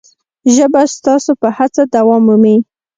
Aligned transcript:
ژبه 0.55 0.81
ستاسو 0.95 1.31
په 1.41 1.47
هڅه 1.57 1.81
دوام 1.95 2.21
مومي. 2.27 2.55